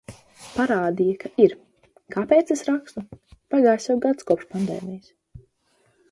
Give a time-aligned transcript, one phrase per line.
[0.53, 1.51] Parādīja, ka ir!
[2.15, 3.03] Kāpēc es rakstu?
[3.55, 5.13] Pagājis jau gads kopš pandēmijas.